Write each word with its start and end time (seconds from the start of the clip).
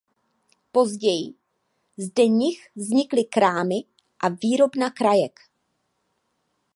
Později 0.71 1.33
zde 1.97 2.27
nich 2.27 2.69
vznikly 2.75 3.23
krámy 3.23 3.75
a 4.19 4.29
výrobna 4.29 4.89
krajek. 4.89 5.39